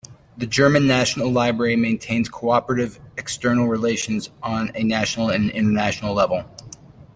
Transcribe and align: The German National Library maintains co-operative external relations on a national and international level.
The 0.35 0.47
German 0.47 0.87
National 0.87 1.29
Library 1.31 1.75
maintains 1.75 2.27
co-operative 2.27 2.99
external 3.17 3.67
relations 3.67 4.31
on 4.41 4.71
a 4.73 4.81
national 4.83 5.29
and 5.29 5.51
international 5.51 6.15
level. 6.15 6.43